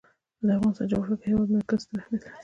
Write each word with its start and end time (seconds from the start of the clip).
د 0.47 0.49
افغانستان 0.57 0.87
جغرافیه 0.91 1.17
کې 1.23 1.23
د 1.31 1.33
هېواد 1.33 1.49
مرکز 1.55 1.79
ستر 1.83 1.95
اهمیت 1.99 2.21
لري. 2.23 2.37